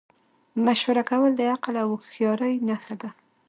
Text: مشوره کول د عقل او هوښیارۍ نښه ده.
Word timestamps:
مشوره 0.65 1.03
کول 1.09 1.31
د 1.37 1.41
عقل 1.53 1.75
او 1.83 1.89
هوښیارۍ 2.01 2.53
نښه 2.67 2.95
ده. 3.01 3.09